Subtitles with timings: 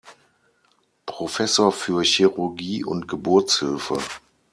[1.05, 3.99] Professor für Chirurgie und Geburtshilfe.